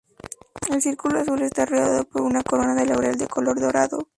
El 0.67 0.81
círculo 0.81 1.19
azul 1.19 1.43
está 1.43 1.63
rodeado 1.67 2.05
por 2.05 2.23
una 2.23 2.41
corona 2.41 2.73
de 2.73 2.87
laurel 2.87 3.19
de 3.19 3.27
color 3.27 3.59
dorado. 3.59 4.07